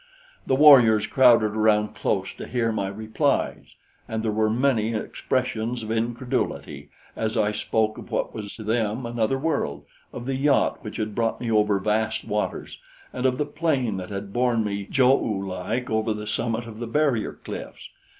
[0.47, 3.75] The warriors crowded around close to hear my replies,
[4.07, 9.05] and there were many expressions of incredulity as I spoke of what was to them
[9.05, 12.79] another world, of the yacht which had brought me over vast waters,
[13.13, 16.79] and of the plane that had borne me Jo oo like over the summit of
[16.79, 17.89] the barrier cliffs.